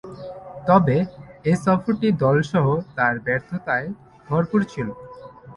[0.67, 0.97] তবে,
[1.45, 2.65] এ সফরটি দলসহ
[2.95, 3.87] তার ব্যর্থতায়
[4.27, 4.87] ভরপুর ছিল।